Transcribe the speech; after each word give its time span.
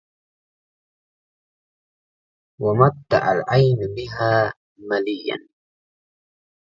ومتِّع 2.61 3.31
العين 3.33 3.77
بها 3.95 4.53
مَليَّا 4.77 5.49